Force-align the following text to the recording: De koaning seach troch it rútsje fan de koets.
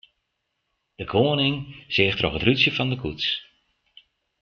De 0.99 1.05
koaning 1.13 1.55
seach 1.93 2.15
troch 2.17 2.37
it 2.37 2.45
rútsje 2.45 2.71
fan 2.73 2.91
de 2.91 2.97
koets. 3.01 3.27